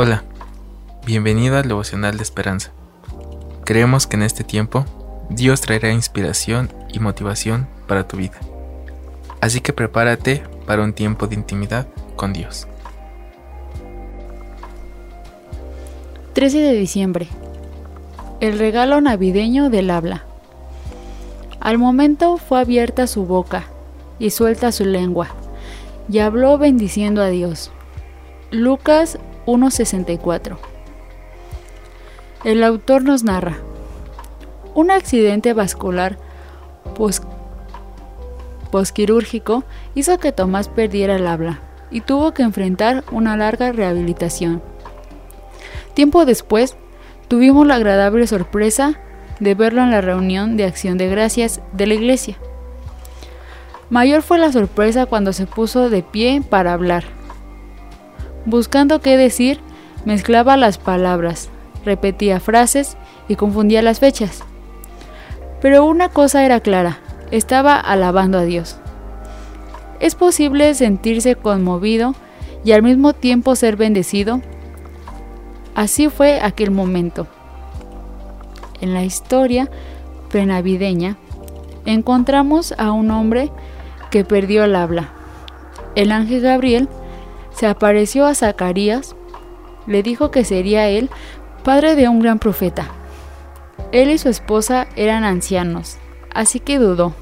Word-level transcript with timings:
Hola, 0.00 0.22
bienvenido 1.04 1.56
al 1.56 1.66
devocional 1.66 2.18
de 2.18 2.22
esperanza. 2.22 2.70
Creemos 3.64 4.06
que 4.06 4.14
en 4.14 4.22
este 4.22 4.44
tiempo 4.44 4.84
Dios 5.28 5.60
traerá 5.60 5.90
inspiración 5.90 6.70
y 6.92 7.00
motivación 7.00 7.66
para 7.88 8.06
tu 8.06 8.16
vida. 8.16 8.38
Así 9.40 9.60
que 9.60 9.72
prepárate 9.72 10.44
para 10.68 10.84
un 10.84 10.92
tiempo 10.92 11.26
de 11.26 11.34
intimidad 11.34 11.88
con 12.14 12.32
Dios. 12.32 12.68
13 16.34 16.58
de 16.58 16.74
diciembre. 16.74 17.26
El 18.38 18.56
regalo 18.56 19.00
navideño 19.00 19.68
del 19.68 19.90
habla. 19.90 20.26
Al 21.58 21.76
momento 21.76 22.36
fue 22.36 22.60
abierta 22.60 23.08
su 23.08 23.26
boca 23.26 23.64
y 24.20 24.30
suelta 24.30 24.70
su 24.70 24.84
lengua, 24.84 25.26
y 26.08 26.20
habló 26.20 26.56
bendiciendo 26.56 27.20
a 27.20 27.30
Dios. 27.30 27.72
Lucas 28.52 29.18
1.64. 29.48 30.58
El 32.44 32.62
autor 32.62 33.02
nos 33.02 33.24
narra, 33.24 33.56
un 34.74 34.90
accidente 34.90 35.54
vascular 35.54 36.18
posquirúrgico 38.70 39.64
hizo 39.94 40.18
que 40.18 40.32
Tomás 40.32 40.68
perdiera 40.68 41.16
el 41.16 41.26
habla 41.26 41.60
y 41.90 42.02
tuvo 42.02 42.34
que 42.34 42.42
enfrentar 42.42 43.04
una 43.10 43.38
larga 43.38 43.72
rehabilitación. 43.72 44.62
Tiempo 45.94 46.26
después, 46.26 46.76
tuvimos 47.28 47.66
la 47.66 47.76
agradable 47.76 48.26
sorpresa 48.26 49.00
de 49.40 49.54
verlo 49.54 49.82
en 49.82 49.90
la 49.90 50.02
reunión 50.02 50.58
de 50.58 50.64
acción 50.64 50.98
de 50.98 51.08
gracias 51.08 51.62
de 51.72 51.86
la 51.86 51.94
iglesia. 51.94 52.36
Mayor 53.88 54.20
fue 54.20 54.38
la 54.38 54.52
sorpresa 54.52 55.06
cuando 55.06 55.32
se 55.32 55.46
puso 55.46 55.88
de 55.88 56.02
pie 56.02 56.42
para 56.46 56.74
hablar 56.74 57.17
Buscando 58.48 59.02
qué 59.02 59.18
decir, 59.18 59.60
mezclaba 60.06 60.56
las 60.56 60.78
palabras, 60.78 61.50
repetía 61.84 62.40
frases 62.40 62.96
y 63.28 63.36
confundía 63.36 63.82
las 63.82 64.00
fechas. 64.00 64.42
Pero 65.60 65.84
una 65.84 66.08
cosa 66.08 66.46
era 66.46 66.60
clara, 66.60 66.98
estaba 67.30 67.78
alabando 67.78 68.38
a 68.38 68.44
Dios. 68.44 68.78
¿Es 70.00 70.14
posible 70.14 70.72
sentirse 70.72 71.34
conmovido 71.34 72.14
y 72.64 72.72
al 72.72 72.82
mismo 72.82 73.12
tiempo 73.12 73.54
ser 73.54 73.76
bendecido? 73.76 74.40
Así 75.74 76.08
fue 76.08 76.40
aquel 76.40 76.70
momento. 76.70 77.26
En 78.80 78.94
la 78.94 79.04
historia 79.04 79.70
prenavideña 80.30 81.18
encontramos 81.84 82.72
a 82.78 82.92
un 82.92 83.10
hombre 83.10 83.50
que 84.10 84.24
perdió 84.24 84.64
el 84.64 84.74
habla. 84.74 85.10
El 85.96 86.12
ángel 86.12 86.40
Gabriel 86.40 86.88
se 87.58 87.66
apareció 87.66 88.24
a 88.24 88.36
Zacarías, 88.36 89.16
le 89.88 90.04
dijo 90.04 90.30
que 90.30 90.44
sería 90.44 90.88
él 90.88 91.10
padre 91.64 91.96
de 91.96 92.08
un 92.08 92.20
gran 92.20 92.38
profeta. 92.38 92.86
Él 93.90 94.10
y 94.10 94.18
su 94.18 94.28
esposa 94.28 94.86
eran 94.94 95.24
ancianos, 95.24 95.98
así 96.32 96.60
que 96.60 96.78
dudó. 96.78 97.14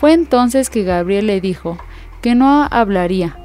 Fue 0.00 0.14
entonces 0.14 0.70
que 0.70 0.84
Gabriel 0.84 1.26
le 1.26 1.42
dijo 1.42 1.76
que 2.22 2.34
no 2.34 2.66
hablaría 2.70 3.36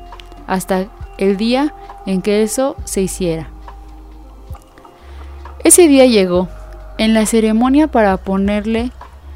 hasta 0.48 0.88
el 1.18 1.36
día 1.36 1.74
en 2.06 2.22
que 2.22 2.42
eso 2.42 2.78
se 2.86 3.02
hiciera. 3.02 3.50
Ese 5.66 5.90
día 5.90 6.06
llegó. 6.06 6.48
En 6.98 7.14
la 7.14 7.26
ceremonia 7.26 7.88
para 7.88 8.16
ponerle 8.16 8.92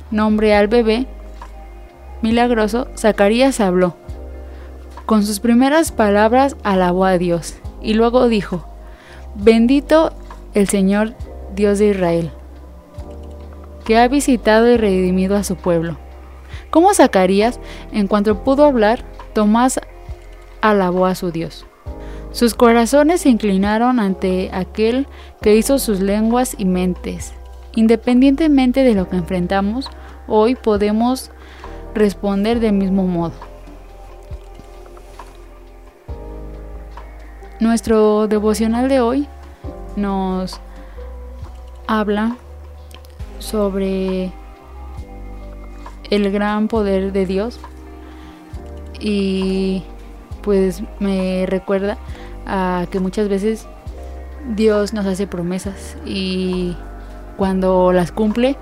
nombre 0.09 0.55
al 0.55 0.67
bebé 0.67 1.07
milagroso, 2.21 2.87
Zacarías 2.95 3.59
habló. 3.59 3.97
Con 5.05 5.23
sus 5.23 5.39
primeras 5.39 5.91
palabras 5.91 6.57
alabó 6.63 7.05
a 7.05 7.19
Dios 7.19 7.55
y 7.79 7.93
luego 7.93 8.27
dijo, 8.27 8.65
bendito 9.35 10.11
el 10.55 10.67
Señor 10.67 11.13
Dios 11.53 11.77
de 11.77 11.89
Israel, 11.89 12.31
que 13.85 13.99
ha 13.99 14.07
visitado 14.07 14.67
y 14.67 14.77
redimido 14.77 15.35
a 15.35 15.43
su 15.43 15.57
pueblo. 15.57 15.97
Como 16.71 16.91
Zacarías, 16.95 17.59
en 17.91 18.07
cuanto 18.07 18.43
pudo 18.43 18.65
hablar, 18.65 19.05
Tomás 19.33 19.79
alabó 20.61 21.05
a 21.05 21.13
su 21.13 21.29
Dios. 21.29 21.67
Sus 22.31 22.55
corazones 22.55 23.21
se 23.21 23.29
inclinaron 23.29 23.99
ante 23.99 24.49
aquel 24.53 25.07
que 25.39 25.55
hizo 25.55 25.77
sus 25.77 25.99
lenguas 25.99 26.55
y 26.57 26.65
mentes. 26.65 27.35
Independientemente 27.75 28.83
de 28.83 28.95
lo 28.95 29.07
que 29.07 29.17
enfrentamos, 29.17 29.87
hoy 30.27 30.55
podemos 30.55 31.29
responder 31.93 32.59
del 32.59 32.73
mismo 32.73 33.05
modo. 33.05 33.35
Nuestro 37.61 38.27
devocional 38.27 38.89
de 38.89 38.99
hoy 38.99 39.29
nos 39.95 40.59
habla 41.87 42.35
sobre 43.39 44.33
el 46.09 46.31
gran 46.33 46.67
poder 46.67 47.13
de 47.13 47.25
Dios 47.25 47.57
y 48.99 49.83
pues 50.41 50.83
me 50.99 51.45
recuerda 51.45 51.97
a 52.45 52.87
que 52.91 52.99
muchas 52.99 53.29
veces 53.29 53.65
Dios 54.53 54.91
nos 54.91 55.05
hace 55.05 55.25
promesas 55.25 55.95
y 56.05 56.75
cuando 57.37 57.93
las 57.93 58.11
cumple 58.11 58.57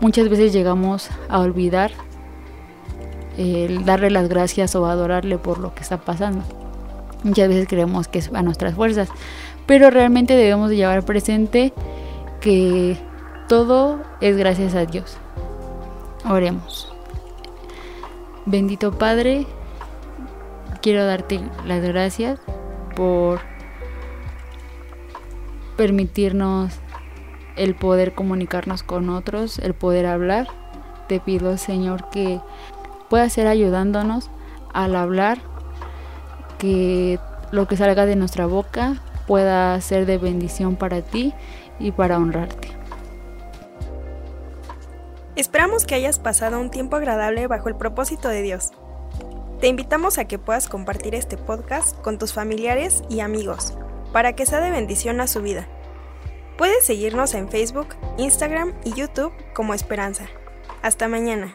muchas 0.00 0.30
veces 0.30 0.54
llegamos 0.54 1.10
a 1.28 1.40
olvidar 1.40 1.90
el 3.36 3.84
darle 3.84 4.10
las 4.10 4.30
gracias 4.30 4.74
o 4.74 4.86
adorarle 4.86 5.36
por 5.36 5.58
lo 5.58 5.74
que 5.74 5.82
está 5.82 5.98
pasando. 5.98 6.67
Muchas 7.24 7.48
veces 7.48 7.66
creemos 7.68 8.08
que 8.08 8.18
es 8.18 8.30
a 8.32 8.42
nuestras 8.42 8.74
fuerzas, 8.74 9.08
pero 9.66 9.90
realmente 9.90 10.34
debemos 10.34 10.70
de 10.70 10.76
llevar 10.76 11.04
presente 11.04 11.72
que 12.40 12.96
todo 13.48 14.00
es 14.20 14.36
gracias 14.36 14.74
a 14.74 14.84
Dios. 14.84 15.18
Oremos. 16.28 16.92
Bendito 18.46 18.92
Padre, 18.92 19.46
quiero 20.80 21.04
darte 21.04 21.40
las 21.66 21.82
gracias 21.82 22.40
por 22.96 23.40
permitirnos 25.76 26.72
el 27.56 27.74
poder 27.74 28.14
comunicarnos 28.14 28.82
con 28.82 29.10
otros, 29.10 29.58
el 29.58 29.74
poder 29.74 30.06
hablar. 30.06 30.48
Te 31.08 31.20
pido, 31.20 31.56
Señor, 31.58 32.08
que 32.10 32.40
puedas 33.08 33.32
ser 33.32 33.46
ayudándonos 33.46 34.30
al 34.72 34.96
hablar 34.96 35.38
que 36.58 37.18
lo 37.50 37.66
que 37.66 37.76
salga 37.76 38.06
de 38.06 38.16
nuestra 38.16 38.46
boca 38.46 39.00
pueda 39.26 39.80
ser 39.80 40.06
de 40.06 40.18
bendición 40.18 40.76
para 40.76 41.02
ti 41.02 41.34
y 41.78 41.92
para 41.92 42.18
honrarte. 42.18 42.68
Esperamos 45.36 45.84
que 45.84 45.94
hayas 45.94 46.18
pasado 46.18 46.58
un 46.58 46.70
tiempo 46.70 46.96
agradable 46.96 47.46
bajo 47.46 47.68
el 47.68 47.76
propósito 47.76 48.28
de 48.28 48.42
Dios. 48.42 48.72
Te 49.60 49.68
invitamos 49.68 50.18
a 50.18 50.24
que 50.24 50.38
puedas 50.38 50.68
compartir 50.68 51.14
este 51.14 51.36
podcast 51.36 51.96
con 52.00 52.18
tus 52.18 52.32
familiares 52.32 53.02
y 53.08 53.20
amigos 53.20 53.74
para 54.12 54.34
que 54.34 54.46
sea 54.46 54.60
de 54.60 54.70
bendición 54.70 55.20
a 55.20 55.26
su 55.26 55.42
vida. 55.42 55.68
Puedes 56.56 56.84
seguirnos 56.84 57.34
en 57.34 57.48
Facebook, 57.48 57.94
Instagram 58.16 58.74
y 58.84 58.94
YouTube 58.94 59.32
como 59.54 59.74
Esperanza. 59.74 60.26
Hasta 60.82 61.06
mañana. 61.06 61.54